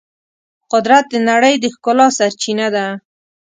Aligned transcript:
قدرت 0.71 1.05
د 1.09 1.15
نړۍ 1.29 1.55
د 1.59 1.65
ښکلا 1.73 2.07
سرچینه 2.17 2.67
ده. 2.75 2.85